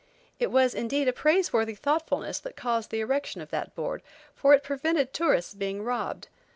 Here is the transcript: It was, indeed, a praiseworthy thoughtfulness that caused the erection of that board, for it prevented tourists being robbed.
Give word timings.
It 0.39 0.49
was, 0.49 0.73
indeed, 0.73 1.07
a 1.07 1.13
praiseworthy 1.13 1.75
thoughtfulness 1.75 2.39
that 2.39 2.55
caused 2.55 2.89
the 2.89 3.01
erection 3.01 3.39
of 3.39 3.51
that 3.51 3.75
board, 3.75 4.01
for 4.33 4.51
it 4.55 4.63
prevented 4.63 5.13
tourists 5.13 5.53
being 5.53 5.83
robbed. 5.83 6.27